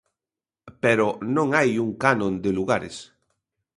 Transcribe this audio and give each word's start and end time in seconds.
Pero 0.83 1.07
non 1.35 1.47
hai 1.57 1.71
un 1.85 1.91
canon 2.03 2.33
de 2.43 2.51
lugares. 2.57 2.95